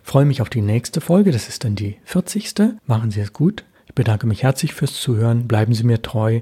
Freue 0.03 0.24
mich 0.24 0.42
auf 0.42 0.50
die 0.50 0.61
nächste 0.61 1.00
Folge, 1.00 1.31
das 1.31 1.48
ist 1.48 1.62
dann 1.62 1.76
die 1.76 1.98
40. 2.03 2.53
Machen 2.87 3.12
Sie 3.12 3.20
es 3.20 3.33
gut. 3.33 3.62
Ich 3.87 3.94
bedanke 3.94 4.26
mich 4.26 4.42
herzlich 4.42 4.74
fürs 4.74 5.00
Zuhören. 5.00 5.46
Bleiben 5.46 5.72
Sie 5.72 5.85
mir 5.85 6.03
treu. 6.03 6.40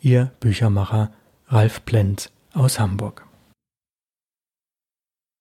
Ihr 0.00 0.30
Büchermacher 0.40 1.12
Ralf 1.48 1.84
Plenz 1.84 2.30
aus 2.54 2.80
Hamburg. 2.80 3.26